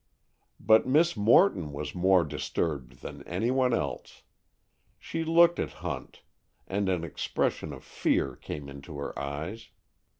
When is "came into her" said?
8.35-9.13